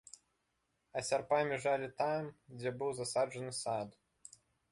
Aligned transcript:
А 0.95 1.03
сярпамі 1.09 1.59
жалі 1.65 1.89
там, 2.01 2.31
дзе 2.57 2.73
быў 2.79 2.91
засаджаны 3.03 3.51
сад. 3.61 3.89